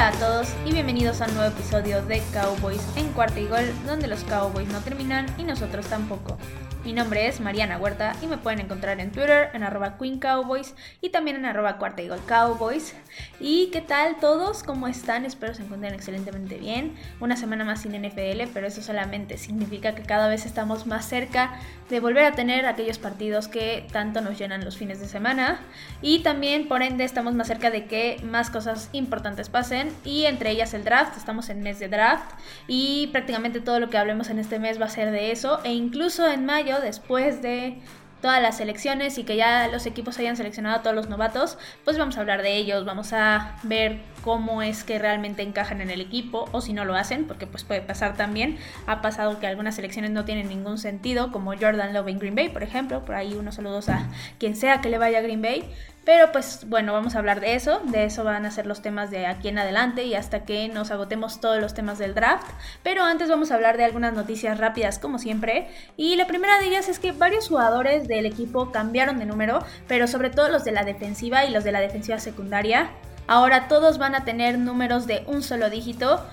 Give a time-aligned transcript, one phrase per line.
[0.00, 3.70] Hola a todos y bienvenidos a un nuevo episodio de Cowboys en cuarta y gol,
[3.84, 6.38] donde los Cowboys no terminan y nosotros tampoco.
[6.82, 10.74] Mi nombre es Mariana Huerta y me pueden encontrar en Twitter en arroba Queen Cowboys
[11.02, 12.94] y también en arroba cuarta Cowboys.
[13.38, 14.62] ¿Y qué tal todos?
[14.62, 15.26] ¿Cómo están?
[15.26, 16.96] Espero se encuentren excelentemente bien.
[17.20, 21.60] Una semana más sin NFL, pero eso solamente significa que cada vez estamos más cerca
[21.90, 25.60] de volver a tener aquellos partidos que tanto nos llenan los fines de semana.
[26.00, 30.50] Y también, por ende, estamos más cerca de que más cosas importantes pasen y entre
[30.50, 31.18] ellas el draft.
[31.18, 32.30] Estamos en mes de draft
[32.66, 35.72] y prácticamente todo lo que hablemos en este mes va a ser de eso e
[35.72, 37.80] incluso en mayo después de
[38.20, 41.98] todas las selecciones y que ya los equipos hayan seleccionado a todos los novatos, pues
[41.98, 46.00] vamos a hablar de ellos, vamos a ver cómo es que realmente encajan en el
[46.00, 48.58] equipo o si no lo hacen, porque pues puede pasar también.
[48.86, 52.50] Ha pasado que algunas selecciones no tienen ningún sentido, como Jordan Love en Green Bay,
[52.50, 55.70] por ejemplo, por ahí unos saludos a quien sea que le vaya a Green Bay.
[56.04, 59.10] Pero pues bueno, vamos a hablar de eso, de eso van a ser los temas
[59.10, 62.48] de aquí en adelante y hasta que nos agotemos todos los temas del draft.
[62.82, 65.68] Pero antes vamos a hablar de algunas noticias rápidas como siempre.
[65.96, 70.06] Y la primera de ellas es que varios jugadores del equipo cambiaron de número, pero
[70.06, 72.90] sobre todo los de la defensiva y los de la defensiva secundaria.
[73.26, 76.24] Ahora todos van a tener números de un solo dígito.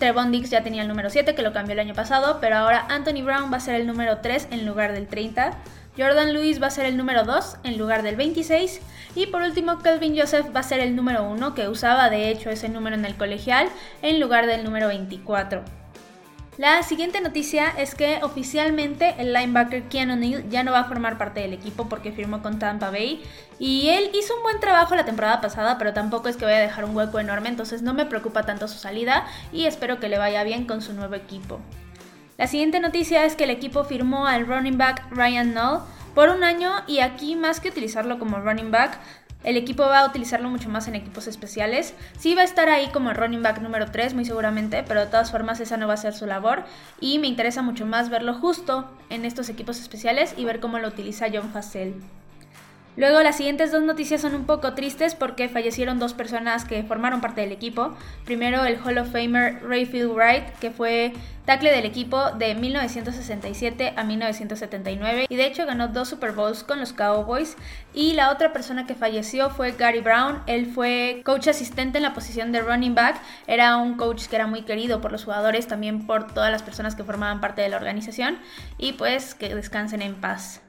[0.00, 2.86] Trevon Dix ya tenía el número 7 que lo cambió el año pasado, pero ahora
[2.88, 5.52] Anthony Brown va a ser el número 3 en lugar del 30.
[5.96, 8.80] Jordan Lewis va a ser el número 2 en lugar del 26.
[9.14, 12.50] Y por último, Kelvin Joseph va a ser el número 1, que usaba de hecho
[12.50, 13.68] ese número en el colegial,
[14.02, 15.62] en lugar del número 24.
[16.60, 21.16] La siguiente noticia es que oficialmente el linebacker Keanu O'Neill ya no va a formar
[21.16, 23.22] parte del equipo porque firmó con Tampa Bay.
[23.58, 26.60] Y él hizo un buen trabajo la temporada pasada, pero tampoco es que vaya a
[26.60, 30.18] dejar un hueco enorme, entonces no me preocupa tanto su salida y espero que le
[30.18, 31.60] vaya bien con su nuevo equipo.
[32.40, 35.80] La siguiente noticia es que el equipo firmó al running back Ryan Null
[36.14, 38.98] por un año y aquí más que utilizarlo como running back,
[39.44, 41.92] el equipo va a utilizarlo mucho más en equipos especiales.
[42.18, 45.30] Sí va a estar ahí como running back número 3 muy seguramente, pero de todas
[45.30, 46.64] formas esa no va a ser su labor
[46.98, 50.88] y me interesa mucho más verlo justo en estos equipos especiales y ver cómo lo
[50.88, 51.94] utiliza John Fassel.
[53.00, 57.22] Luego las siguientes dos noticias son un poco tristes porque fallecieron dos personas que formaron
[57.22, 57.96] parte del equipo.
[58.26, 61.14] Primero el Hall of Famer Rayfield Wright, que fue
[61.46, 66.78] tackle del equipo de 1967 a 1979 y de hecho ganó dos Super Bowls con
[66.78, 67.56] los Cowboys.
[67.94, 72.12] Y la otra persona que falleció fue Gary Brown, él fue coach asistente en la
[72.12, 76.06] posición de running back, era un coach que era muy querido por los jugadores, también
[76.06, 78.36] por todas las personas que formaban parte de la organización
[78.76, 80.60] y pues que descansen en paz.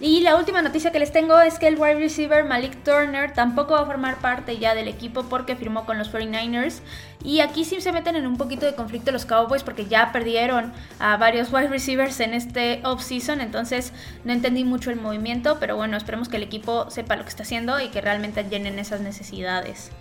[0.00, 3.74] Y la última noticia que les tengo es que el wide receiver Malik Turner tampoco
[3.74, 6.80] va a formar parte ya del equipo porque firmó con los 49ers.
[7.22, 10.72] Y aquí sí se meten en un poquito de conflicto los Cowboys porque ya perdieron
[10.98, 13.40] a varios wide receivers en este off-season.
[13.40, 13.92] Entonces
[14.24, 17.44] no entendí mucho el movimiento, pero bueno, esperemos que el equipo sepa lo que está
[17.44, 19.92] haciendo y que realmente llenen esas necesidades.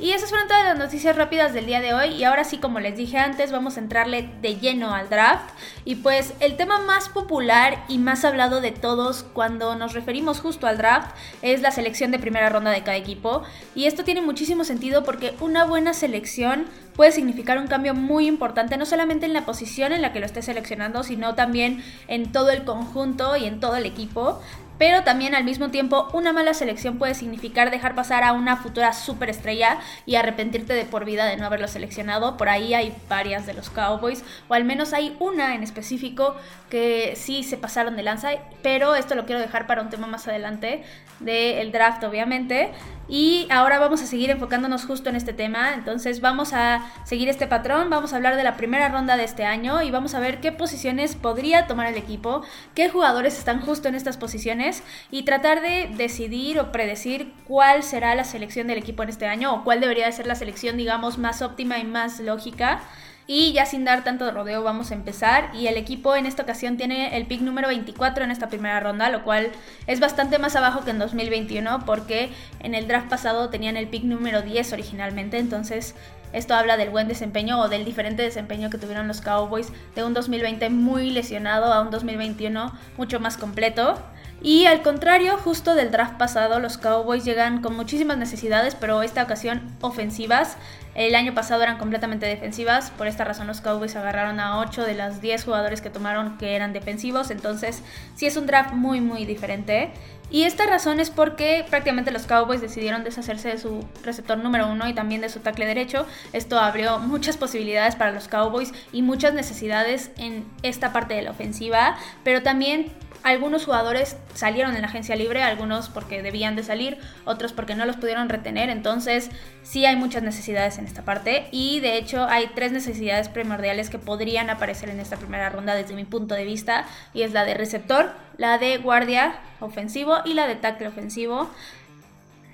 [0.00, 2.80] Y esas fueron todas las noticias rápidas del día de hoy y ahora sí, como
[2.80, 5.48] les dije antes, vamos a entrarle de lleno al draft.
[5.84, 10.66] Y pues el tema más popular y más hablado de todos cuando nos referimos justo
[10.66, 13.44] al draft es la selección de primera ronda de cada equipo.
[13.76, 16.66] Y esto tiene muchísimo sentido porque una buena selección
[16.96, 20.26] puede significar un cambio muy importante, no solamente en la posición en la que lo
[20.26, 24.40] esté seleccionando, sino también en todo el conjunto y en todo el equipo
[24.78, 28.92] pero también al mismo tiempo una mala selección puede significar dejar pasar a una futura
[28.92, 32.36] superestrella y arrepentirte de por vida de no haberlo seleccionado.
[32.36, 36.34] Por ahí hay varias de los Cowboys, o al menos hay una en específico
[36.70, 38.30] que sí se pasaron de lanza,
[38.62, 40.82] pero esto lo quiero dejar para un tema más adelante
[41.20, 42.72] del draft, obviamente.
[43.06, 45.74] Y ahora vamos a seguir enfocándonos justo en este tema.
[45.74, 49.44] Entonces vamos a seguir este patrón, vamos a hablar de la primera ronda de este
[49.44, 52.42] año y vamos a ver qué posiciones podría tomar el equipo,
[52.74, 54.63] qué jugadores están justo en estas posiciones
[55.10, 59.54] y tratar de decidir o predecir cuál será la selección del equipo en este año
[59.54, 62.82] o cuál debería ser la selección, digamos, más óptima y más lógica.
[63.26, 66.76] Y ya sin dar tanto rodeo vamos a empezar y el equipo en esta ocasión
[66.76, 69.50] tiene el pick número 24 en esta primera ronda, lo cual
[69.86, 74.04] es bastante más abajo que en 2021 porque en el draft pasado tenían el pick
[74.04, 75.94] número 10 originalmente, entonces
[76.34, 80.14] esto habla del buen desempeño o del diferente desempeño que tuvieron los Cowboys de un
[80.14, 83.94] 2020 muy lesionado a un 2021 mucho más completo.
[84.42, 89.22] Y al contrario, justo del draft pasado, los Cowboys llegan con muchísimas necesidades, pero esta
[89.22, 90.58] ocasión ofensivas.
[90.94, 94.94] El año pasado eran completamente defensivas, por esta razón los Cowboys agarraron a 8 de
[94.94, 97.82] las 10 jugadores que tomaron que eran defensivos, entonces
[98.14, 99.92] sí es un draft muy muy diferente.
[100.30, 104.88] Y esta razón es porque prácticamente los Cowboys decidieron deshacerse de su receptor número uno
[104.88, 106.06] y también de su tackle derecho.
[106.32, 111.30] Esto abrió muchas posibilidades para los Cowboys y muchas necesidades en esta parte de la
[111.30, 112.92] ofensiva, pero también
[113.24, 117.86] algunos jugadores salieron en la agencia libre, algunos porque debían de salir, otros porque no
[117.86, 119.30] los pudieron retener, entonces
[119.62, 123.98] sí hay muchas necesidades en esta parte y de hecho hay tres necesidades primordiales que
[123.98, 126.84] podrían aparecer en esta primera ronda desde mi punto de vista
[127.14, 131.48] y es la de receptor, la de guardia ofensivo y la de tackle ofensivo.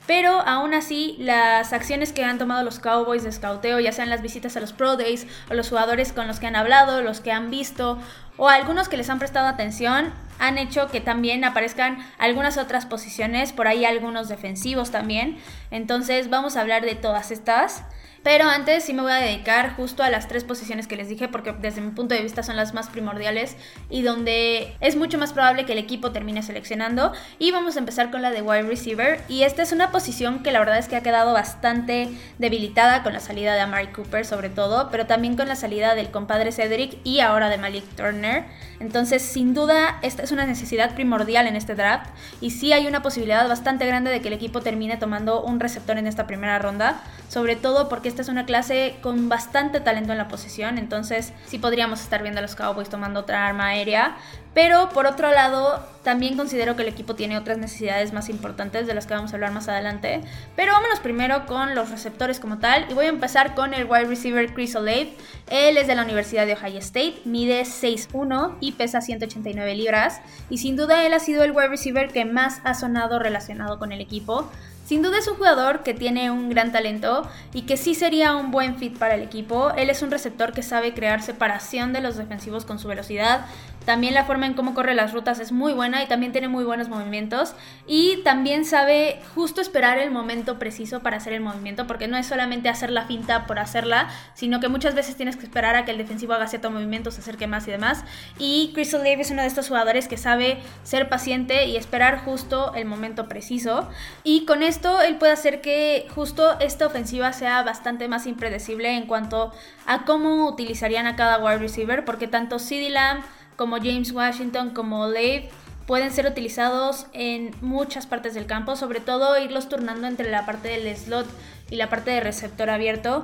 [0.06, 4.22] Pero aún así, las acciones que han tomado los Cowboys de scouteo, ya sean las
[4.22, 7.30] visitas a los Pro Days o los jugadores con los que han hablado, los que
[7.30, 7.98] han visto
[8.36, 13.52] o algunos que les han prestado atención, han hecho que también aparezcan algunas otras posiciones,
[13.52, 15.38] por ahí algunos defensivos también.
[15.70, 17.84] Entonces vamos a hablar de todas estas.
[18.22, 21.28] Pero antes sí me voy a dedicar justo a las tres posiciones que les dije
[21.28, 23.56] porque desde mi punto de vista son las más primordiales
[23.88, 27.12] y donde es mucho más probable que el equipo termine seleccionando.
[27.38, 30.52] Y vamos a empezar con la de wide receiver y esta es una posición que
[30.52, 34.50] la verdad es que ha quedado bastante debilitada con la salida de Amari Cooper sobre
[34.50, 38.44] todo, pero también con la salida del compadre Cedric y ahora de Malik Turner.
[38.80, 42.10] Entonces sin duda esta es una necesidad primordial en este draft
[42.42, 45.96] y sí hay una posibilidad bastante grande de que el equipo termine tomando un receptor
[45.96, 50.18] en esta primera ronda, sobre todo porque esta es una clase con bastante talento en
[50.18, 54.16] la posesión, entonces sí podríamos estar viendo a los Cowboys tomando otra arma aérea.
[54.52, 58.94] Pero por otro lado, también considero que el equipo tiene otras necesidades más importantes de
[58.94, 60.22] las que vamos a hablar más adelante.
[60.56, 62.86] Pero vámonos primero con los receptores como tal.
[62.90, 65.14] Y voy a empezar con el wide receiver Chris Olave.
[65.48, 70.20] Él es de la Universidad de Ohio State, mide 6'1 y pesa 189 libras.
[70.48, 73.92] Y sin duda él ha sido el wide receiver que más ha sonado relacionado con
[73.92, 74.50] el equipo.
[74.90, 77.22] Sin duda es un jugador que tiene un gran talento
[77.54, 79.70] y que sí sería un buen fit para el equipo.
[79.76, 83.46] Él es un receptor que sabe crear separación de los defensivos con su velocidad,
[83.90, 86.62] también la forma en cómo corre las rutas es muy buena y también tiene muy
[86.62, 87.56] buenos movimientos.
[87.88, 92.28] Y también sabe justo esperar el momento preciso para hacer el movimiento, porque no es
[92.28, 95.90] solamente hacer la finta por hacerla, sino que muchas veces tienes que esperar a que
[95.90, 98.04] el defensivo haga cierto movimiento, se acerque más y demás.
[98.38, 102.72] Y Crystal Dave es uno de estos jugadores que sabe ser paciente y esperar justo
[102.76, 103.88] el momento preciso.
[104.22, 109.08] Y con esto él puede hacer que justo esta ofensiva sea bastante más impredecible en
[109.08, 109.52] cuanto
[109.84, 113.24] a cómo utilizarían a cada wide receiver, porque tanto CeeDee Lamb
[113.60, 115.50] como James Washington, como Lave,
[115.86, 120.68] pueden ser utilizados en muchas partes del campo, sobre todo irlos turnando entre la parte
[120.68, 121.26] del slot
[121.68, 123.22] y la parte de receptor abierto.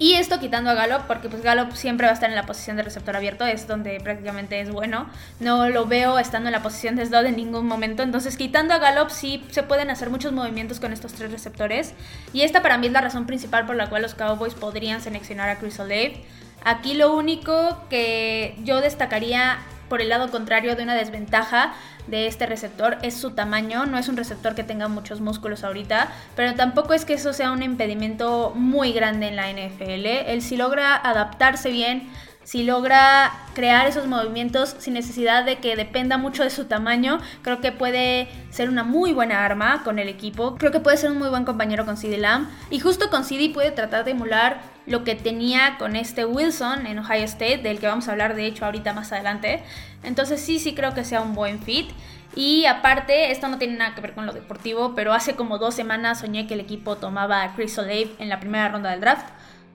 [0.00, 2.76] Y esto quitando a Gallup, porque pues Gallup siempre va a estar en la posición
[2.76, 5.08] de receptor abierto, es donde prácticamente es bueno.
[5.38, 8.02] No lo veo estando en la posición de slot en ningún momento.
[8.02, 11.94] Entonces, quitando a Gallup, sí se pueden hacer muchos movimientos con estos tres receptores.
[12.32, 15.48] Y esta para mí es la razón principal por la cual los Cowboys podrían seleccionar
[15.48, 16.24] a Chris Olave.
[16.64, 19.58] Aquí lo único que yo destacaría
[19.88, 21.72] por el lado contrario de una desventaja
[22.06, 23.86] de este receptor es su tamaño.
[23.86, 27.52] No es un receptor que tenga muchos músculos ahorita, pero tampoco es que eso sea
[27.52, 30.06] un impedimento muy grande en la NFL.
[30.26, 32.10] Él si logra adaptarse bien
[32.48, 37.60] si logra crear esos movimientos sin necesidad de que dependa mucho de su tamaño, creo
[37.60, 40.56] que puede ser una muy buena arma con el equipo.
[40.56, 42.48] Creo que puede ser un muy buen compañero con CD Lamb.
[42.70, 46.98] Y justo con CD puede tratar de emular lo que tenía con este Wilson en
[46.98, 49.62] Ohio State, del que vamos a hablar de hecho ahorita más adelante.
[50.02, 51.90] Entonces sí, sí creo que sea un buen fit.
[52.34, 55.74] Y aparte, esto no tiene nada que ver con lo deportivo, pero hace como dos
[55.74, 59.26] semanas soñé que el equipo tomaba a Chris Olave en la primera ronda del draft.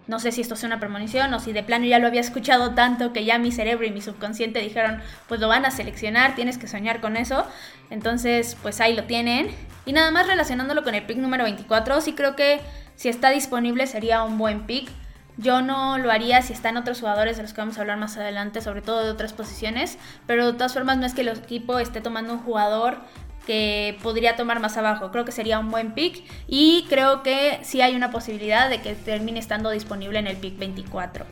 [0.07, 2.71] No sé si esto es una premonición o si de plano ya lo había escuchado
[2.71, 6.57] tanto que ya mi cerebro y mi subconsciente dijeron, pues lo van a seleccionar, tienes
[6.57, 7.45] que soñar con eso.
[7.89, 9.49] Entonces, pues ahí lo tienen.
[9.85, 12.59] Y nada más relacionándolo con el pick número 24, sí creo que
[12.95, 14.89] si está disponible sería un buen pick.
[15.37, 18.17] Yo no lo haría si están otros jugadores de los que vamos a hablar más
[18.17, 19.97] adelante, sobre todo de otras posiciones,
[20.27, 22.99] pero de todas formas no es que el equipo esté tomando un jugador
[23.45, 25.11] que podría tomar más abajo.
[25.11, 28.95] Creo que sería un buen pick y creo que sí hay una posibilidad de que
[28.95, 31.25] termine estando disponible en el pick 24.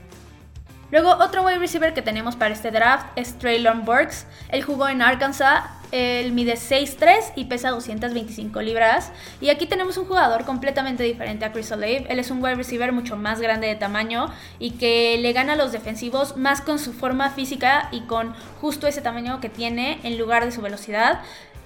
[0.91, 4.25] Luego, otro wide receiver que tenemos para este draft es Traylon Burks.
[4.49, 5.63] Él jugó en Arkansas,
[5.93, 9.11] él mide 6'3 y pesa 225 libras.
[9.39, 12.05] Y aquí tenemos un jugador completamente diferente a Chris Olave.
[12.09, 15.55] Él es un wide receiver mucho más grande de tamaño y que le gana a
[15.55, 20.17] los defensivos más con su forma física y con justo ese tamaño que tiene en
[20.17, 21.21] lugar de su velocidad.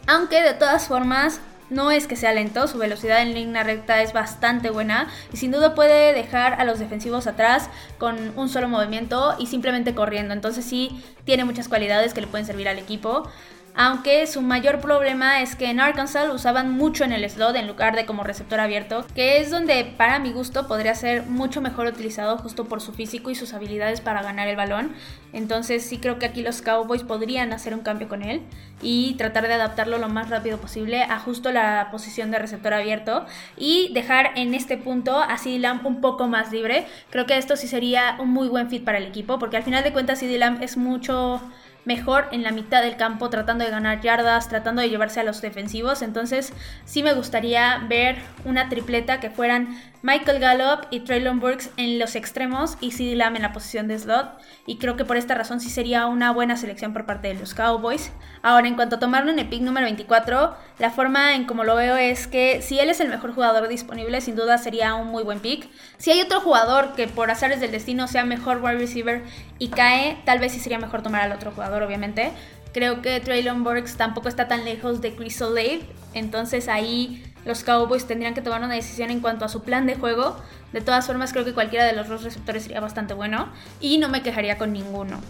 [0.08, 4.14] Aunque de todas formas no es que sea lento, su velocidad en línea recta es
[4.14, 9.36] bastante buena y sin duda puede dejar a los defensivos atrás con un solo movimiento
[9.40, 10.34] y simplemente corriendo.
[10.34, 13.28] Entonces sí tiene muchas cualidades que le pueden servir al equipo
[13.76, 17.68] aunque su mayor problema es que en Arkansas lo usaban mucho en el slot en
[17.68, 21.88] lugar de como receptor abierto, que es donde para mi gusto podría ser mucho mejor
[21.88, 24.94] utilizado justo por su físico y sus habilidades para ganar el balón.
[25.34, 28.42] Entonces sí creo que aquí los Cowboys podrían hacer un cambio con él
[28.82, 33.26] y tratar de adaptarlo lo más rápido posible a justo la posición de receptor abierto
[33.58, 36.86] y dejar en este punto a CD Lamb un poco más libre.
[37.10, 39.84] Creo que esto sí sería un muy buen fit para el equipo porque al final
[39.84, 41.42] de cuentas CD Lamb es mucho
[41.86, 45.42] mejor en la mitad del campo, tratando de ganar yardas, tratando de llevarse a los
[45.42, 46.02] defensivos.
[46.02, 46.52] Entonces,
[46.84, 52.16] sí me gustaría ver una tripleta que fueran Michael Gallup y Traylon Burks en los
[52.16, 54.38] extremos y CD Lamb en la posición de slot.
[54.68, 57.56] Y creo que por esta razón sí sería una buena selección por parte de los
[57.56, 58.12] Cowboys.
[58.44, 61.76] Ahora, en cuanto a tomarlo en el pick número 24, la forma en como lo
[61.76, 65.24] veo es que si él es el mejor jugador disponible, sin duda sería un muy
[65.24, 65.68] buen pick.
[65.98, 69.24] Si hay otro jugador que por azares del destino sea mejor wide receiver
[69.58, 72.32] y cae, tal vez sí sería mejor tomar al otro jugador, obviamente.
[72.76, 75.82] Creo que Traylon Burks tampoco está tan lejos de Chris Olave,
[76.14, 79.96] entonces ahí los Cowboys tendrían que tomar una decisión en cuanto a su plan de
[79.96, 80.36] juego.
[80.74, 83.48] De todas formas, creo que cualquiera de los dos receptores sería bastante bueno
[83.80, 85.22] y no me quejaría con ninguno.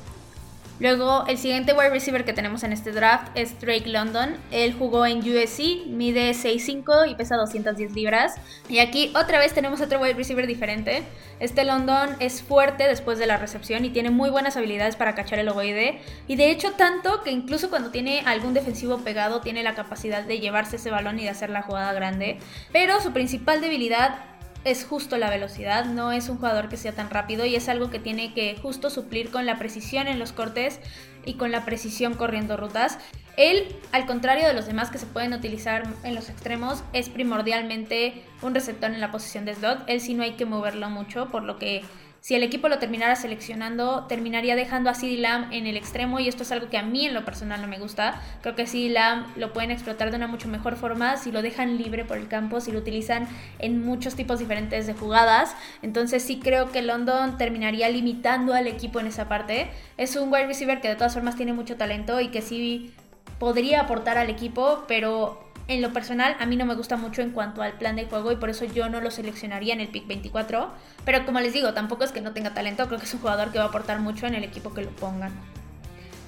[0.77, 4.36] Luego, el siguiente wide receiver que tenemos en este draft es Drake London.
[4.51, 8.36] Él jugó en USC, mide 6'5 y pesa 210 libras.
[8.67, 11.03] Y aquí otra vez tenemos otro wide receiver diferente.
[11.39, 15.39] Este London es fuerte después de la recepción y tiene muy buenas habilidades para cachar
[15.39, 16.01] el ovoide.
[16.27, 20.39] Y de hecho, tanto que incluso cuando tiene algún defensivo pegado, tiene la capacidad de
[20.39, 22.39] llevarse ese balón y de hacer la jugada grande.
[22.74, 24.34] Pero su principal debilidad
[24.65, 27.91] es justo la velocidad, no es un jugador que sea tan rápido y es algo
[27.91, 30.79] que tiene que justo suplir con la precisión en los cortes
[31.24, 32.98] y con la precisión corriendo rutas.
[33.38, 38.24] Él, al contrario de los demás que se pueden utilizar en los extremos, es primordialmente
[38.41, 39.84] un receptor en la posición de slot.
[39.88, 41.84] Él sí no hay que moverlo mucho, por lo que
[42.25, 46.27] si el equipo lo terminara seleccionando, terminaría dejando a CD Lamb en el extremo y
[46.27, 48.20] esto es algo que a mí en lo personal no me gusta.
[48.41, 51.77] Creo que CD Lamb lo pueden explotar de una mucho mejor forma si lo dejan
[51.77, 53.27] libre por el campo, si lo utilizan
[53.60, 55.55] en muchos tipos diferentes de jugadas.
[55.84, 59.70] Entonces sí creo que London terminaría limitando al equipo en esa parte.
[59.98, 62.91] Es un wide receiver que de todas formas tiene mucho talento y que sí
[63.38, 67.31] podría aportar al equipo, pero en lo personal, a mí no me gusta mucho en
[67.31, 70.07] cuanto al plan de juego y por eso yo no lo seleccionaría en el pick
[70.07, 70.72] 24.
[71.03, 73.51] Pero como les digo, tampoco es que no tenga talento, creo que es un jugador
[73.51, 75.31] que va a aportar mucho en el equipo que lo pongan.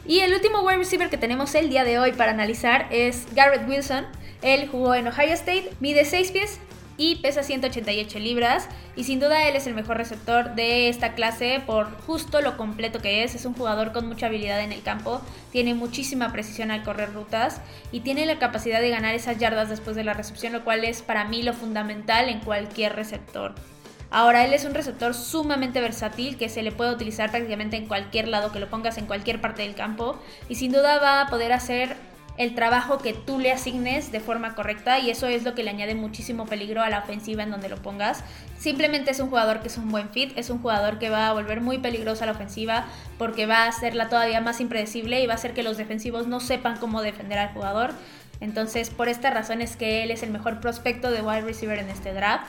[0.06, 3.68] Y el último wide receiver que tenemos el día de hoy para analizar es Garrett
[3.68, 4.06] Wilson.
[4.42, 6.60] Él jugó en Ohio State, mide 6 pies
[6.98, 11.62] y pesa 188 libras y sin duda él es el mejor receptor de esta clase
[11.66, 13.36] por justo lo completo que es.
[13.36, 17.62] Es un jugador con mucha habilidad en el campo, tiene muchísima precisión al correr rutas
[17.92, 21.02] y tiene la capacidad de ganar esas yardas después de la recepción, lo cual es
[21.02, 23.54] para mí lo fundamental en cualquier receptor.
[24.10, 28.30] Ahora, él es un receptor sumamente versátil que se le puede utilizar prácticamente en cualquier
[28.30, 31.52] lado que lo pongas en cualquier parte del campo y sin duda va a poder
[31.52, 31.98] hacer
[32.38, 35.72] el trabajo que tú le asignes de forma correcta y eso es lo que le
[35.72, 38.24] añade muchísimo peligro a la ofensiva en donde lo pongas.
[38.60, 41.34] Simplemente es un jugador que es un buen fit, es un jugador que va a
[41.34, 42.86] volver muy peligrosa la ofensiva
[43.18, 46.40] porque va a hacerla todavía más impredecible y va a hacer que los defensivos no
[46.40, 47.92] sepan cómo defender al jugador.
[48.40, 51.90] Entonces, por esta razón es que él es el mejor prospecto de wide receiver en
[51.90, 52.46] este draft.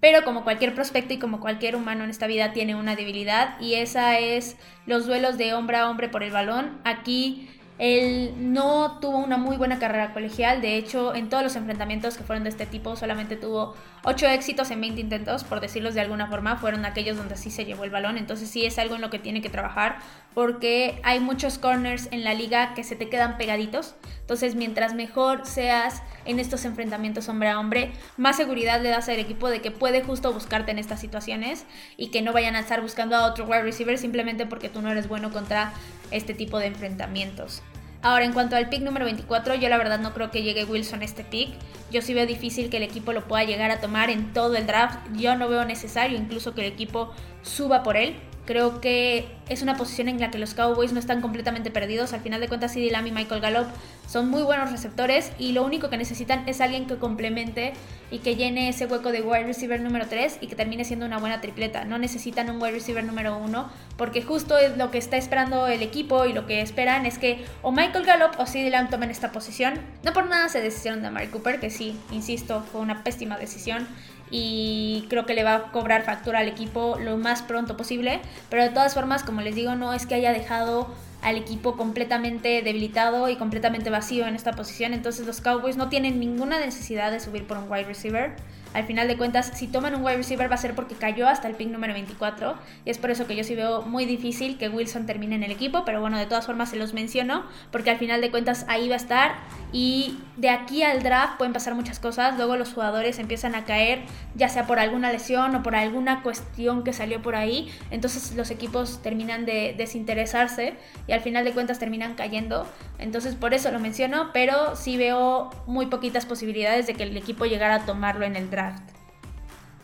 [0.00, 3.74] Pero como cualquier prospecto y como cualquier humano en esta vida tiene una debilidad y
[3.74, 6.78] esa es los duelos de hombre a hombre por el balón.
[6.84, 12.16] Aquí él no tuvo una muy buena carrera colegial, de hecho en todos los enfrentamientos
[12.16, 13.74] que fueron de este tipo solamente tuvo
[14.08, 17.64] 8 éxitos en 20 intentos, por decirlos de alguna forma, fueron aquellos donde sí se
[17.64, 19.98] llevó el balón, entonces sí es algo en lo que tiene que trabajar
[20.32, 25.44] porque hay muchos corners en la liga que se te quedan pegaditos, entonces mientras mejor
[25.44, 29.72] seas en estos enfrentamientos hombre a hombre, más seguridad le das al equipo de que
[29.72, 33.44] puede justo buscarte en estas situaciones y que no vayan a estar buscando a otro
[33.46, 35.72] wide receiver simplemente porque tú no eres bueno contra
[36.12, 37.60] este tipo de enfrentamientos.
[38.06, 41.02] Ahora, en cuanto al pick número 24, yo la verdad no creo que llegue Wilson
[41.02, 41.48] a este pick.
[41.90, 44.64] Yo sí veo difícil que el equipo lo pueda llegar a tomar en todo el
[44.64, 45.00] draft.
[45.16, 48.14] Yo no veo necesario incluso que el equipo suba por él.
[48.46, 52.12] Creo que es una posición en la que los Cowboys no están completamente perdidos.
[52.12, 53.66] Al final de cuentas, CD Lamb y Michael Gallup
[54.08, 57.72] son muy buenos receptores y lo único que necesitan es alguien que complemente
[58.10, 61.18] y que llene ese hueco de wide receiver número 3 y que termine siendo una
[61.18, 61.84] buena tripleta.
[61.84, 65.82] No necesitan un wide receiver número 1 porque justo es lo que está esperando el
[65.82, 69.32] equipo y lo que esperan es que o Michael Gallup o CD Lamb tomen esta
[69.32, 69.74] posición.
[70.04, 73.88] No por nada se decidieron de Amari Cooper, que sí, insisto, fue una pésima decisión
[74.30, 78.20] y creo que le va a cobrar factura al equipo lo más pronto posible.
[78.50, 80.88] Pero de todas formas, como les digo, no es que haya dejado
[81.22, 84.94] al equipo completamente debilitado y completamente vacío en esta posición.
[84.94, 88.36] Entonces los Cowboys no tienen ninguna necesidad de subir por un wide receiver.
[88.76, 91.48] Al final de cuentas, si toman un wide receiver va a ser porque cayó hasta
[91.48, 92.56] el pick número 24.
[92.84, 95.50] Y es por eso que yo sí veo muy difícil que Wilson termine en el
[95.50, 95.86] equipo.
[95.86, 97.46] Pero bueno, de todas formas se los menciono.
[97.70, 99.36] Porque al final de cuentas ahí va a estar.
[99.72, 102.36] Y de aquí al draft pueden pasar muchas cosas.
[102.36, 104.02] Luego los jugadores empiezan a caer,
[104.34, 107.72] ya sea por alguna lesión o por alguna cuestión que salió por ahí.
[107.90, 110.74] Entonces los equipos terminan de desinteresarse
[111.06, 112.66] y al final de cuentas terminan cayendo.
[112.98, 114.32] Entonces por eso lo menciono.
[114.34, 118.50] Pero sí veo muy poquitas posibilidades de que el equipo llegara a tomarlo en el
[118.50, 118.65] draft.
[118.66, 118.95] párt.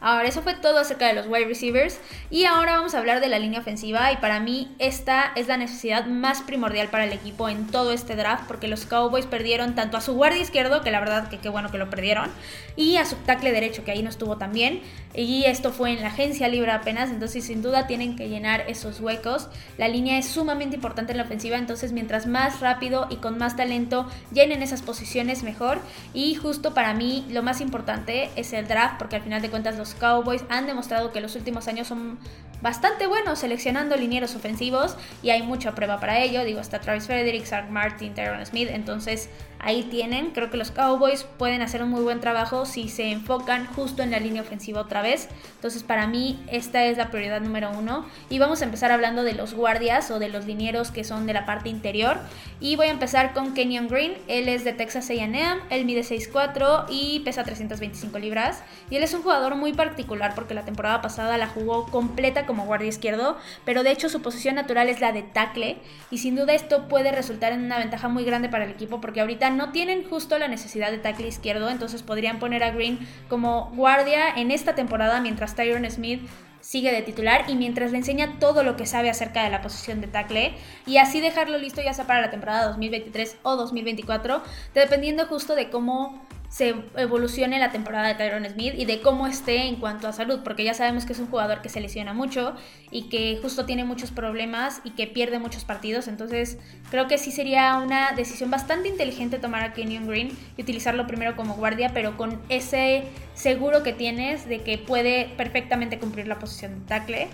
[0.02, 1.98] Ahora, eso fue todo acerca de los wide receivers.
[2.28, 4.10] Y ahora vamos a hablar de la línea ofensiva.
[4.10, 8.16] Y para mí, esta es la necesidad más primordial para el equipo en todo este
[8.16, 8.44] draft.
[8.48, 11.70] Porque los Cowboys perdieron tanto a su guardia izquierdo, que la verdad que qué bueno
[11.70, 12.30] que lo perdieron,
[12.74, 14.82] y a su tackle derecho, que ahí no estuvo tan bien.
[15.14, 17.10] Y esto fue en la agencia libre apenas.
[17.10, 19.48] Entonces, sin duda, tienen que llenar esos huecos.
[19.78, 21.58] La línea es sumamente importante en la ofensiva.
[21.58, 25.78] Entonces, mientras más rápido y con más talento llenen esas posiciones, mejor.
[26.12, 28.96] Y justo para mí, lo más importante es el draft.
[28.98, 32.18] Porque al final de cuentas, los Cowboys han demostrado que los últimos años son
[32.62, 36.44] bastante buenos seleccionando linieros ofensivos y hay mucha prueba para ello.
[36.44, 39.28] Digo, está Travis Frederick, Zach Martin, Tyron Smith, entonces
[39.62, 40.32] ahí tienen.
[40.32, 44.10] Creo que los Cowboys pueden hacer un muy buen trabajo si se enfocan justo en
[44.10, 45.28] la línea ofensiva otra vez.
[45.54, 48.04] Entonces, para mí, esta es la prioridad número uno.
[48.28, 51.32] Y vamos a empezar hablando de los guardias o de los linieros que son de
[51.32, 52.18] la parte interior.
[52.60, 54.14] Y voy a empezar con Kenyon Green.
[54.26, 58.62] Él es de Texas AM, él mide 6'4 y pesa 325 libras.
[58.90, 62.66] Y él es un jugador muy particular porque la temporada pasada la jugó completa como
[62.66, 65.78] guardia izquierdo, pero de hecho su posición natural es la de tackle
[66.10, 69.22] y sin duda esto puede resultar en una ventaja muy grande para el equipo porque
[69.22, 72.98] ahorita no tienen justo la necesidad de tackle izquierdo, entonces podrían poner a Green
[73.30, 76.20] como guardia en esta temporada mientras Tyron Smith
[76.60, 80.02] sigue de titular y mientras le enseña todo lo que sabe acerca de la posición
[80.02, 80.54] de tackle.
[80.86, 84.42] Y así dejarlo listo ya sea para la temporada 2023 o 2024,
[84.74, 89.68] dependiendo justo de cómo se evolucione la temporada de Tyron Smith y de cómo esté
[89.68, 92.54] en cuanto a salud, porque ya sabemos que es un jugador que se lesiona mucho
[92.90, 96.58] y que justo tiene muchos problemas y que pierde muchos partidos, entonces
[96.90, 101.36] creo que sí sería una decisión bastante inteligente tomar a Kenyon Green y utilizarlo primero
[101.36, 106.80] como guardia, pero con ese seguro que tienes de que puede perfectamente cumplir la posición
[106.80, 107.28] de tackle.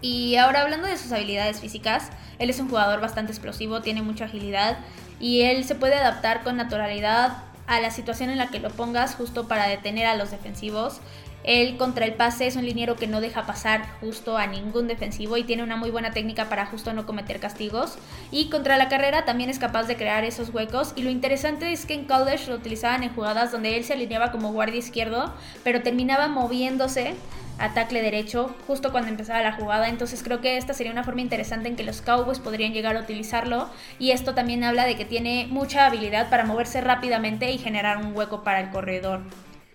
[0.00, 4.26] Y ahora hablando de sus habilidades físicas, él es un jugador bastante explosivo, tiene mucha
[4.26, 4.78] agilidad
[5.18, 9.14] y él se puede adaptar con naturalidad a la situación en la que lo pongas
[9.14, 11.00] justo para detener a los defensivos.
[11.44, 15.36] Él contra el pase es un liniero que no deja pasar justo a ningún defensivo
[15.36, 17.98] y tiene una muy buena técnica para justo no cometer castigos.
[18.30, 20.92] Y contra la carrera también es capaz de crear esos huecos.
[20.94, 24.30] Y lo interesante es que en college lo utilizaban en jugadas donde él se alineaba
[24.30, 25.32] como guardia izquierdo,
[25.64, 27.14] pero terminaba moviéndose
[27.58, 29.88] a tackle derecho justo cuando empezaba la jugada.
[29.88, 33.00] Entonces creo que esta sería una forma interesante en que los Cowboys podrían llegar a
[33.00, 33.68] utilizarlo.
[33.98, 38.16] Y esto también habla de que tiene mucha habilidad para moverse rápidamente y generar un
[38.16, 39.20] hueco para el corredor.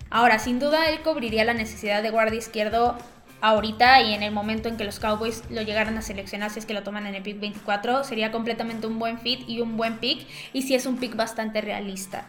[0.10, 2.98] Ahora, sin duda, él cubriría la necesidad de guardia izquierdo
[3.42, 6.66] ahorita y en el momento en que los Cowboys lo llegaran a seleccionar, si es
[6.66, 9.98] que lo toman en el pick 24, sería completamente un buen fit y un buen
[9.98, 10.26] pick.
[10.54, 12.26] Y si es un pick bastante realista.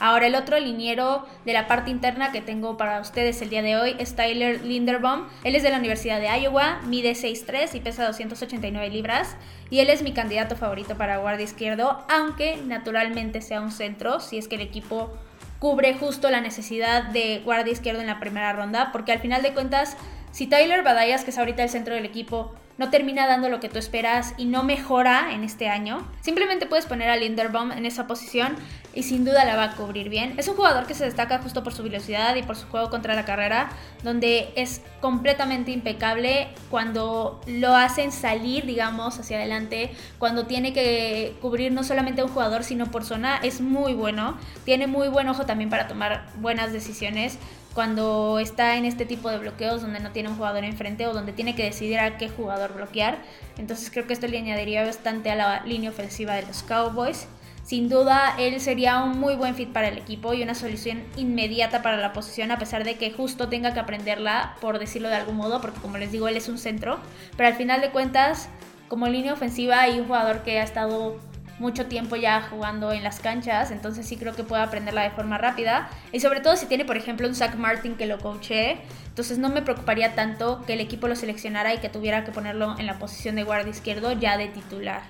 [0.00, 3.76] Ahora el otro liniero de la parte interna que tengo para ustedes el día de
[3.76, 5.26] hoy es Tyler Linderbaum.
[5.42, 9.36] Él es de la Universidad de Iowa, mide 6'3 y pesa 289 libras.
[9.70, 14.38] Y él es mi candidato favorito para guardia izquierdo, aunque naturalmente sea un centro, si
[14.38, 15.12] es que el equipo
[15.58, 19.52] cubre justo la necesidad de guardia izquierdo en la primera ronda, porque al final de
[19.52, 19.96] cuentas,
[20.30, 23.68] si Tyler Badayas, que es ahorita el centro del equipo, no termina dando lo que
[23.68, 28.06] tú esperas y no mejora en este año, simplemente puedes poner a Linderbaum en esa
[28.06, 28.56] posición
[28.94, 30.34] y sin duda la va a cubrir bien.
[30.38, 33.14] Es un jugador que se destaca justo por su velocidad y por su juego contra
[33.14, 33.68] la carrera,
[34.02, 41.72] donde es completamente impecable cuando lo hacen salir, digamos, hacia adelante, cuando tiene que cubrir
[41.72, 44.36] no solamente a un jugador, sino por zona, es muy bueno.
[44.64, 47.38] Tiene muy buen ojo también para tomar buenas decisiones
[47.78, 51.32] cuando está en este tipo de bloqueos donde no tiene un jugador enfrente o donde
[51.32, 53.18] tiene que decidir a qué jugador bloquear.
[53.56, 57.28] Entonces creo que esto le añadiría bastante a la línea ofensiva de los Cowboys.
[57.62, 61.80] Sin duda, él sería un muy buen fit para el equipo y una solución inmediata
[61.80, 65.36] para la posición, a pesar de que justo tenga que aprenderla, por decirlo de algún
[65.36, 66.98] modo, porque como les digo, él es un centro.
[67.36, 68.48] Pero al final de cuentas,
[68.88, 71.20] como línea ofensiva, hay un jugador que ha estado
[71.58, 75.38] mucho tiempo ya jugando en las canchas, entonces sí creo que puede aprenderla de forma
[75.38, 75.90] rápida.
[76.12, 79.48] Y sobre todo si tiene, por ejemplo, un Zach Martin que lo coache, entonces no
[79.48, 82.98] me preocuparía tanto que el equipo lo seleccionara y que tuviera que ponerlo en la
[82.98, 85.02] posición de guardia izquierdo ya de titular.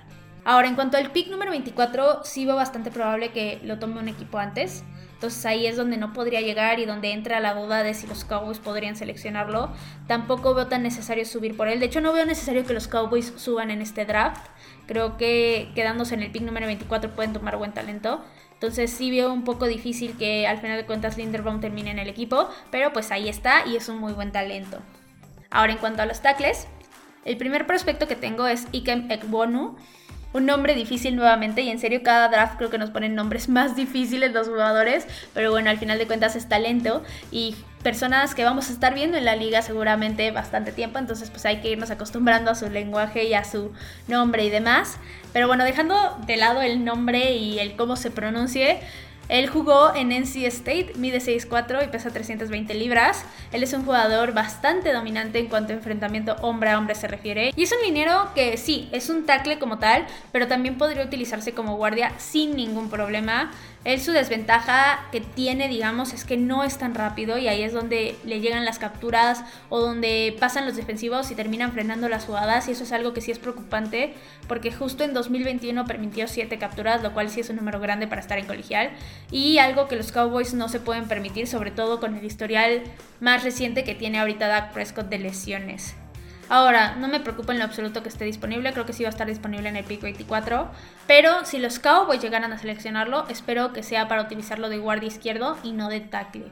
[0.45, 4.09] Ahora, en cuanto al pick número 24, sí veo bastante probable que lo tome un
[4.09, 4.83] equipo antes.
[5.13, 8.25] Entonces ahí es donde no podría llegar y donde entra la duda de si los
[8.25, 9.71] Cowboys podrían seleccionarlo.
[10.07, 11.81] Tampoco veo tan necesario subir por él.
[11.81, 14.47] De hecho, no veo necesario que los Cowboys suban en este draft.
[14.89, 18.25] Creo que quedándose en el pick número 24 pueden tomar buen talento.
[18.55, 22.09] Entonces sí veo un poco difícil que al final de cuentas Linderbaum termine en el
[22.09, 22.49] equipo.
[22.73, 24.79] Pero pues ahí está y es un muy buen talento.
[25.51, 26.67] Ahora en cuanto a los tackles.
[27.25, 29.77] El primer prospecto que tengo es Ikem Ekbonu
[30.33, 33.77] un nombre difícil nuevamente y en serio cada draft creo que nos ponen nombres más
[33.77, 38.71] difíciles los jugadores, pero bueno, al final de cuentas es talento y personas que vamos
[38.71, 42.51] a estar viendo en la liga seguramente bastante tiempo, entonces pues hay que irnos acostumbrando
[42.51, 43.73] a su lenguaje y a su
[44.07, 44.97] nombre y demás.
[45.33, 45.95] Pero bueno, dejando
[46.27, 48.81] de lado el nombre y el cómo se pronuncie,
[49.29, 53.25] Él jugó en NC State, mide 6'4 y pesa 320 libras.
[53.53, 57.53] Él es un jugador bastante dominante en cuanto a enfrentamiento hombre a hombre se refiere.
[57.55, 61.53] Y es un liniero que sí, es un tackle como tal, pero también podría utilizarse
[61.53, 63.51] como guardia sin ningún problema.
[63.89, 67.73] Él su desventaja que tiene, digamos, es que no es tan rápido y ahí es
[67.73, 72.69] donde le llegan las capturas o donde pasan los defensivos y terminan frenando las jugadas
[72.69, 74.13] y eso es algo que sí es preocupante
[74.47, 78.21] porque justo en 2021 permitió 7 capturas, lo cual sí es un número grande para
[78.21, 78.91] estar en colegial
[79.31, 82.83] y algo que los Cowboys no se pueden permitir, sobre todo con el historial
[83.21, 85.95] más reciente que tiene ahorita Dak Prescott de lesiones.
[86.49, 89.11] Ahora, no me preocupa en lo absoluto que esté disponible, creo que sí va a
[89.11, 90.69] estar disponible en el pick 24,
[91.07, 95.59] pero si los Cowboys llegaran a seleccionarlo, espero que sea para utilizarlo de guardia izquierdo
[95.63, 96.51] y no de tackle.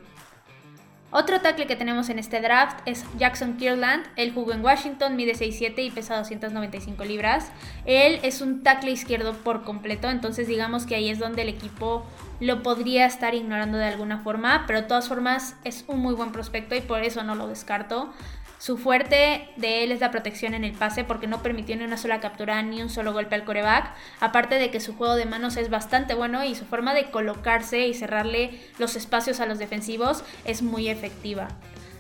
[1.12, 4.04] Otro tackle que tenemos en este draft es Jackson Kirland.
[4.16, 7.52] Él jugó en Washington, mide 6'7 y pesa 295 libras.
[7.87, 12.04] Él es un tackle izquierdo por completo, entonces digamos que ahí es donde el equipo
[12.40, 16.32] lo podría estar ignorando de alguna forma, pero de todas formas es un muy buen
[16.32, 18.12] prospecto y por eso no lo descarto.
[18.59, 21.99] Su fuerte de él es la protección en el pase porque no permitió ni una
[21.99, 23.95] sola captura ni un solo golpe al coreback.
[24.21, 27.87] Aparte de que su juego de manos es bastante bueno y su forma de colocarse
[27.87, 31.49] y cerrarle los espacios a los defensivos es muy efectiva.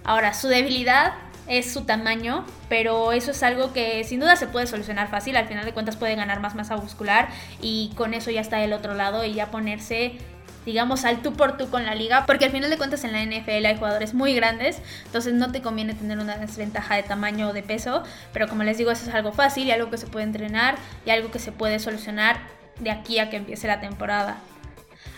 [0.04, 1.14] Ahora, su debilidad
[1.46, 5.36] es su tamaño, pero eso es algo que sin duda se puede solucionar fácil.
[5.36, 7.28] Al final de cuentas puede ganar más masa muscular
[7.60, 10.18] y con eso ya está del otro lado y ya ponerse
[10.66, 13.24] digamos, al tú por tú con la liga, porque al final de cuentas en la
[13.24, 17.52] NFL hay jugadores muy grandes, entonces no te conviene tener una desventaja de tamaño o
[17.54, 18.02] de peso,
[18.32, 20.76] pero como les digo, eso es algo fácil y algo que se puede entrenar
[21.06, 22.38] y algo que se puede solucionar
[22.80, 24.38] de aquí a que empiece la temporada.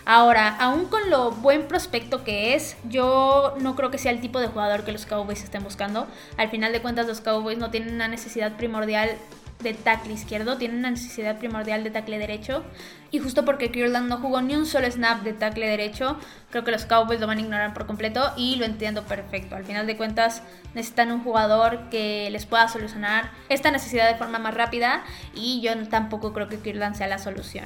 [0.05, 4.39] Ahora, aún con lo buen prospecto que es, yo no creo que sea el tipo
[4.39, 6.07] de jugador que los Cowboys estén buscando.
[6.37, 9.11] Al final de cuentas, los Cowboys no tienen una necesidad primordial
[9.59, 12.63] de tackle izquierdo, tiene una necesidad primordial de tackle derecho.
[13.11, 16.17] Y justo porque Kirland no jugó ni un solo snap de tackle derecho,
[16.49, 19.55] creo que los Cowboys lo van a ignorar por completo y lo entiendo perfecto.
[19.55, 20.43] Al final de cuentas
[20.75, 25.75] necesitan un jugador que les pueda solucionar esta necesidad de forma más rápida y yo
[25.89, 27.65] tampoco creo que Kirland sea la solución.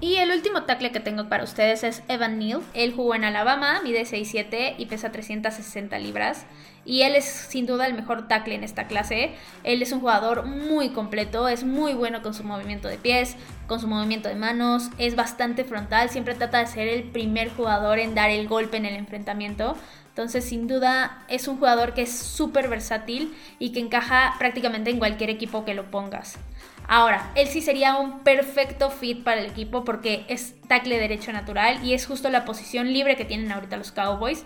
[0.00, 2.60] Y el último tackle que tengo para ustedes es Evan Neal.
[2.74, 6.44] Él jugó en Alabama, mide 6'7 y pesa 360 libras.
[6.84, 9.34] Y él es sin duda el mejor tackle en esta clase.
[9.62, 13.80] Él es un jugador muy completo, es muy bueno con su movimiento de pies, con
[13.80, 18.14] su movimiento de manos, es bastante frontal, siempre trata de ser el primer jugador en
[18.14, 19.76] dar el golpe en el enfrentamiento.
[20.08, 25.00] Entonces, sin duda, es un jugador que es súper versátil y que encaja prácticamente en
[25.00, 26.38] cualquier equipo que lo pongas.
[26.86, 31.82] Ahora, él sí sería un perfecto fit para el equipo porque es tackle derecho natural
[31.84, 34.44] y es justo la posición libre que tienen ahorita los Cowboys.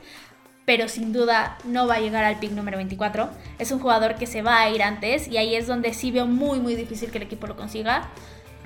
[0.69, 3.31] Pero sin duda no va a llegar al pick número 24.
[3.59, 6.27] Es un jugador que se va a ir antes y ahí es donde sí veo
[6.27, 8.11] muy muy difícil que el equipo lo consiga.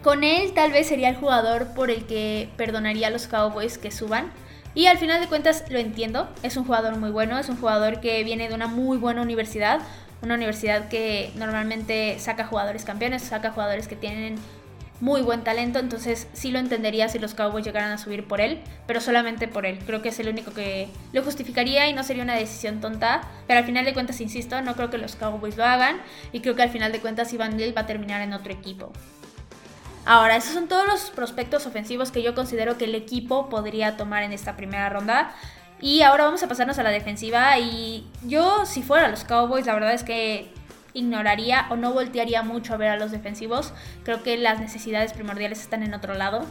[0.03, 3.93] Con él tal vez sería el jugador por el que perdonaría a los Cowboys que
[3.93, 4.33] suban.
[4.75, 8.01] Y al final de cuentas lo entiendo, es un jugador muy bueno, es un jugador
[8.01, 9.79] que viene de una muy buena universidad,
[10.23, 14.41] una universidad que normalmente saca jugadores campeones, saca jugadores que tienen
[15.03, 18.61] muy buen talento, entonces sí lo entendería si los Cowboys llegaran a subir por él,
[18.87, 19.81] pero solamente por él.
[19.85, 23.59] Creo que es el único que lo justificaría y no sería una decisión tonta, pero
[23.59, 26.63] al final de cuentas, insisto, no creo que los Cowboys lo hagan y creo que
[26.63, 28.93] al final de cuentas Ivan Neal va a terminar en otro equipo.
[30.05, 34.23] Ahora, esos son todos los prospectos ofensivos que yo considero que el equipo podría tomar
[34.23, 35.35] en esta primera ronda.
[35.81, 37.59] Y ahora vamos a pasarnos a la defensiva.
[37.59, 40.53] Y yo, si fuera los Cowboys, la verdad es que
[40.95, 43.73] ignoraría o no voltearía mucho a ver a los defensivos.
[44.05, 46.47] Creo que las necesidades primordiales están en otro lado.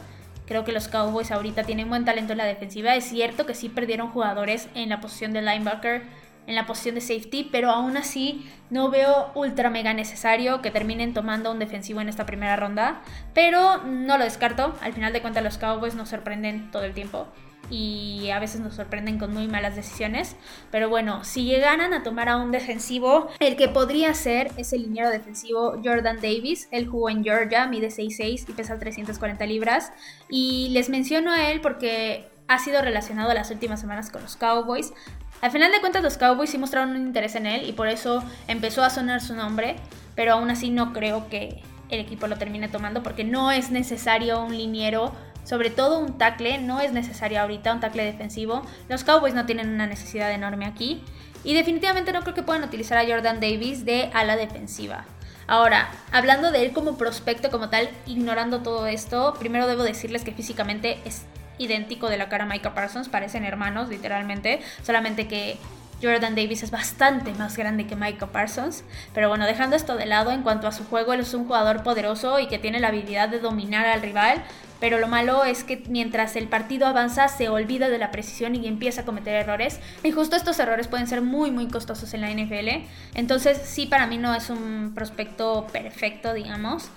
[0.46, 2.94] Creo que los Cowboys ahorita tienen buen talento en la defensiva.
[2.94, 6.02] Es cierto que sí perdieron jugadores en la posición de linebacker,
[6.46, 11.14] en la posición de safety, pero aún así no veo ultra mega necesario que terminen
[11.14, 13.02] tomando un defensivo en esta primera ronda.
[13.34, 14.76] Pero no lo descarto.
[14.82, 17.28] Al final de cuentas los Cowboys nos sorprenden todo el tiempo
[17.70, 20.36] y a veces nos sorprenden con muy malas decisiones.
[20.70, 24.82] Pero bueno, si llegaran a tomar a un defensivo, el que podría ser es el
[24.82, 26.68] liniero defensivo Jordan Davis.
[26.70, 29.92] Él jugó en Georgia, mide 6'6 y pesa 340 libras.
[30.28, 34.92] Y les menciono a él porque ha sido relacionado las últimas semanas con los Cowboys.
[35.40, 38.22] Al final de cuentas los Cowboys sí mostraron un interés en él y por eso
[38.46, 39.76] empezó a sonar su nombre,
[40.14, 44.42] pero aún así no creo que el equipo lo termine tomando porque no es necesario
[44.44, 45.12] un liniero
[45.44, 48.62] sobre todo un tackle, no es necesario ahorita un tackle defensivo.
[48.88, 51.02] Los Cowboys no tienen una necesidad enorme aquí.
[51.44, 55.04] Y definitivamente no creo que puedan utilizar a Jordan Davis de ala defensiva.
[55.48, 60.32] Ahora, hablando de él como prospecto como tal, ignorando todo esto, primero debo decirles que
[60.32, 61.22] físicamente es
[61.58, 65.58] idéntico de la cara a Micah Parsons, parecen hermanos literalmente, solamente que
[66.02, 68.84] Jordan Davis es bastante más grande que Micah Parsons.
[69.14, 71.82] Pero bueno, dejando esto de lado, en cuanto a su juego, él es un jugador
[71.82, 74.42] poderoso y que tiene la habilidad de dominar al rival
[74.82, 78.66] pero lo malo es que mientras el partido avanza se olvida de la precisión y
[78.66, 79.78] empieza a cometer errores.
[80.02, 82.84] Y justo estos errores pueden ser muy, muy costosos en la NFL.
[83.14, 86.88] Entonces sí, para mí no es un prospecto perfecto, digamos.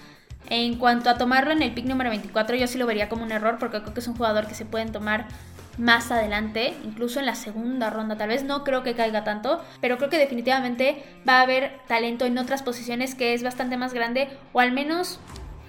[0.50, 3.32] En cuanto a tomarlo en el pick número 24, yo sí lo vería como un
[3.32, 5.28] error porque creo que es un jugador que se pueden tomar
[5.78, 9.98] más adelante, incluso en la segunda ronda, tal vez no creo que caiga tanto, pero
[9.98, 14.30] creo que definitivamente va a haber talento en otras posiciones que es bastante más grande
[14.54, 15.20] o al menos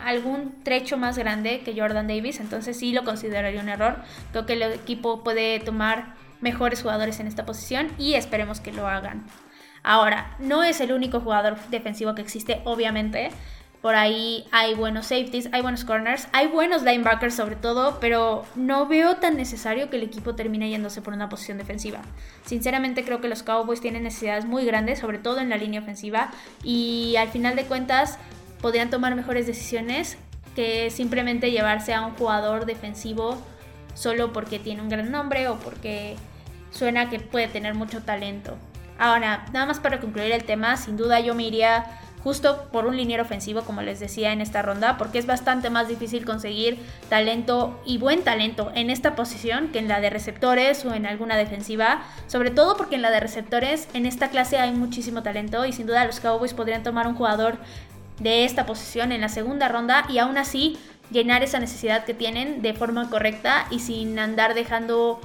[0.01, 3.97] algún trecho más grande que Jordan Davis, entonces sí lo consideraría un error.
[4.31, 8.87] Creo que el equipo puede tomar mejores jugadores en esta posición y esperemos que lo
[8.87, 9.27] hagan.
[9.83, 13.31] Ahora, no es el único jugador defensivo que existe, obviamente.
[13.87, 18.89] Por ahí hay buenos safeties, hay buenos corners, hay buenos linebackers sobre todo, pero no
[18.89, 22.01] veo tan necesario que el equipo termine yéndose por una posición defensiva.
[22.45, 26.33] Sinceramente creo que los Cowboys tienen necesidades muy grandes, sobre todo en la línea ofensiva,
[26.65, 28.19] y al final de cuentas
[28.61, 30.19] podrían tomar mejores decisiones
[30.57, 33.41] que simplemente llevarse a un jugador defensivo
[33.95, 36.17] solo porque tiene un gran nombre o porque
[36.73, 38.57] suena que puede tener mucho talento.
[38.99, 41.85] Ahora, nada más para concluir el tema, sin duda yo me iría
[42.27, 45.87] justo por un liniero ofensivo, como les decía en esta ronda, porque es bastante más
[45.87, 46.77] difícil conseguir
[47.09, 51.37] talento y buen talento en esta posición que en la de receptores o en alguna
[51.37, 55.73] defensiva, sobre todo porque en la de receptores en esta clase hay muchísimo talento y
[55.73, 57.59] sin duda los Cowboys podrían tomar un jugador
[58.19, 60.77] de esta posición en la segunda ronda y aún así
[61.13, 65.21] llenar esa necesidad que tienen de forma correcta y sin andar dejando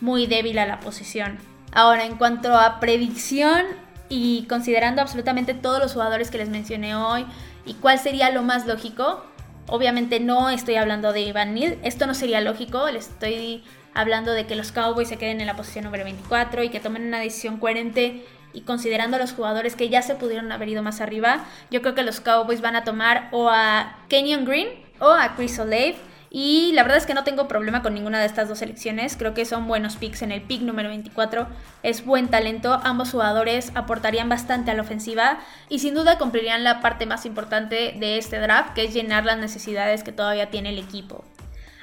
[0.00, 1.36] muy débil a la posición.
[1.72, 3.66] Ahora, en cuanto a predicción
[4.08, 7.26] y considerando absolutamente todos los jugadores que les mencioné hoy
[7.64, 9.24] y cuál sería lo más lógico,
[9.68, 13.64] obviamente no estoy hablando de Ivan Neal, esto no sería lógico, les estoy
[13.94, 17.06] hablando de que los Cowboys se queden en la posición número 24 y que tomen
[17.06, 21.00] una decisión coherente y considerando a los jugadores que ya se pudieron haber ido más
[21.00, 25.34] arriba, yo creo que los Cowboys van a tomar o a Kenyon Green o a
[25.36, 25.96] Chris Olave.
[26.30, 29.16] Y la verdad es que no tengo problema con ninguna de estas dos selecciones.
[29.16, 31.46] Creo que son buenos picks en el pick número 24.
[31.82, 32.80] Es buen talento.
[32.84, 37.94] Ambos jugadores aportarían bastante a la ofensiva y sin duda cumplirían la parte más importante
[37.98, 41.24] de este draft, que es llenar las necesidades que todavía tiene el equipo.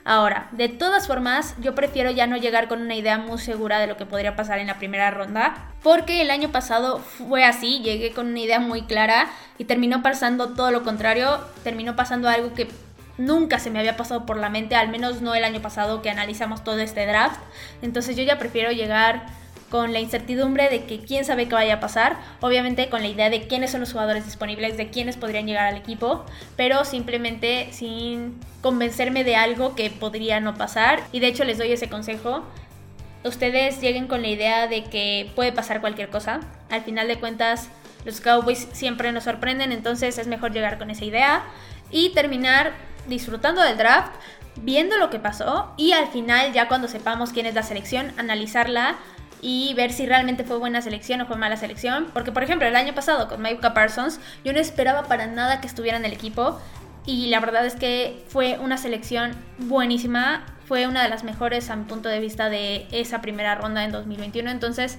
[0.06, 3.88] Ahora, de todas formas, yo prefiero ya no llegar con una idea muy segura de
[3.88, 8.12] lo que podría pasar en la primera ronda, porque el año pasado fue así, llegué
[8.12, 12.67] con una idea muy clara y terminó pasando todo lo contrario, terminó pasando algo que
[13.17, 16.10] nunca se me había pasado por la mente, al menos no el año pasado que
[16.10, 17.39] analizamos todo este draft.
[17.82, 19.26] Entonces yo ya prefiero llegar
[19.69, 23.32] con la incertidumbre de que quién sabe qué vaya a pasar, obviamente con la idea
[23.32, 28.39] de quiénes son los jugadores disponibles, de quiénes podrían llegar al equipo, pero simplemente sin
[28.62, 31.02] convencerme de algo que podría no pasar.
[31.12, 32.43] Y de hecho les doy ese consejo.
[33.23, 36.41] Ustedes lleguen con la idea de que puede pasar cualquier cosa.
[36.69, 37.69] Al final de cuentas,
[38.06, 41.43] los Cowboys siempre nos sorprenden, entonces es mejor llegar con esa idea
[41.89, 42.73] y terminar
[43.07, 44.13] disfrutando del draft,
[44.57, 48.97] viendo lo que pasó y al final ya cuando sepamos quién es la selección, analizarla
[49.43, 52.07] y ver si realmente fue buena selección o fue mala selección.
[52.13, 55.67] Porque, por ejemplo, el año pasado con Micah Parsons, yo no esperaba para nada que
[55.67, 56.59] estuviera en el equipo.
[57.05, 60.45] Y la verdad es que fue una selección buenísima.
[60.65, 63.91] Fue una de las mejores a mi punto de vista de esa primera ronda en
[63.91, 64.49] 2021.
[64.49, 64.97] Entonces,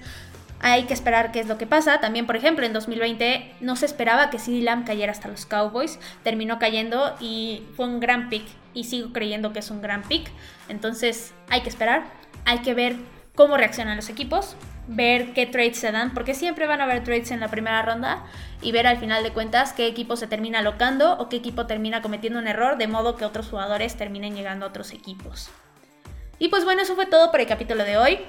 [0.65, 2.01] hay que esperar qué es lo que pasa.
[2.01, 5.99] También, por ejemplo, en 2020 no se esperaba que CD Lamb cayera hasta los Cowboys.
[6.23, 8.47] Terminó cayendo y fue un gran pick.
[8.73, 10.31] Y sigo creyendo que es un gran pick.
[10.71, 12.05] Entonces, hay que esperar.
[12.47, 12.97] Hay que ver
[13.35, 17.31] cómo reaccionan los equipos, ver qué trades se dan, porque siempre van a haber trades
[17.31, 18.25] en la primera ronda
[18.63, 22.01] y ver al final de cuentas qué equipo se termina alocando o qué equipo termina
[22.01, 25.51] cometiendo un error, de modo que otros jugadores terminen llegando a otros equipos.
[26.39, 28.21] Y pues bueno, eso fue todo por el capítulo de hoy.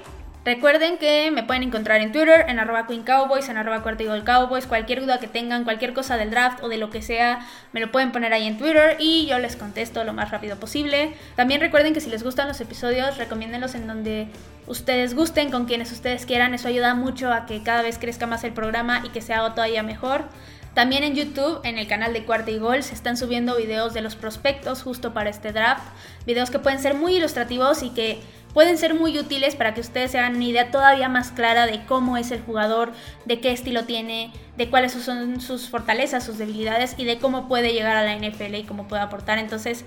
[0.46, 3.82] Recuerden que me pueden encontrar en Twitter, en arroba Queen Cowboys, en arroba
[4.24, 4.66] Cowboys.
[4.66, 7.90] Cualquier duda que tengan, cualquier cosa del draft o de lo que sea, me lo
[7.90, 11.14] pueden poner ahí en Twitter y yo les contesto lo más rápido posible.
[11.34, 14.28] También recuerden que si les gustan los episodios, recomiéndenlos en donde
[14.68, 16.54] ustedes gusten, con quienes ustedes quieran.
[16.54, 19.52] Eso ayuda mucho a que cada vez crezca más el programa y que se haga
[19.52, 20.26] todavía mejor.
[20.74, 24.02] También en YouTube, en el canal de Cuarta y Gol, se están subiendo videos de
[24.02, 25.82] los prospectos justo para este draft.
[26.24, 28.20] Videos que pueden ser muy ilustrativos y que
[28.56, 31.84] pueden ser muy útiles para que ustedes se hagan una idea todavía más clara de
[31.84, 32.90] cómo es el jugador,
[33.26, 37.74] de qué estilo tiene, de cuáles son sus fortalezas, sus debilidades y de cómo puede
[37.74, 39.36] llegar a la NFL y cómo puede aportar.
[39.36, 39.84] Entonces,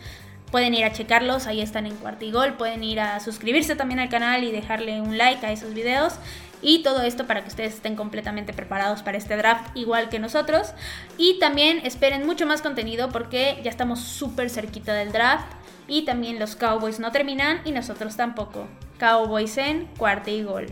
[0.51, 4.43] pueden ir a checarlos, ahí están en Cuartigol, pueden ir a suscribirse también al canal
[4.43, 6.19] y dejarle un like a esos videos.
[6.61, 10.73] Y todo esto para que ustedes estén completamente preparados para este draft igual que nosotros.
[11.17, 15.58] Y también esperen mucho más contenido porque ya estamos súper cerquita del draft.
[15.89, 18.67] Y también los Cowboys no terminan y nosotros tampoco.
[18.99, 20.67] Cowboys en cuarta y gol.